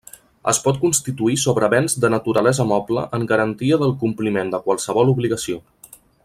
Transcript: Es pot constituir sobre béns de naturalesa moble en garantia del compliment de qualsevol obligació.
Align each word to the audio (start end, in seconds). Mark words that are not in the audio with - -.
Es 0.51 0.59
pot 0.67 0.77
constituir 0.85 1.35
sobre 1.41 1.69
béns 1.73 1.95
de 2.05 2.11
naturalesa 2.13 2.67
moble 2.71 3.05
en 3.19 3.27
garantia 3.33 3.79
del 3.85 3.95
compliment 4.05 4.51
de 4.57 4.63
qualsevol 4.65 5.13
obligació. 5.17 5.63